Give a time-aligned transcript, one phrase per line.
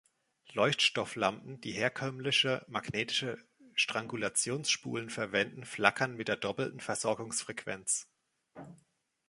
[0.53, 3.37] Leuchtstofflampen, die herkömmliche magnetische
[3.75, 8.07] Strangulationsspulen verwenden, flackern mit der doppelten Versorgungsfrequenz.